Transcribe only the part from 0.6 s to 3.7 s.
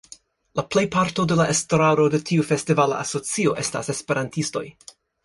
plejparto de la estraro de tiu festivala asocio